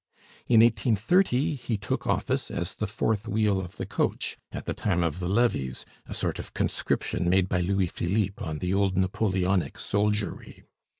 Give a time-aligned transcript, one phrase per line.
[0.47, 5.03] In 1830 he took office as the fourth wheel of the coach, at the time
[5.03, 9.77] of the levies, a sort of conscription made by Louis Philippe on the old Napoleonic
[9.77, 10.63] soldiery.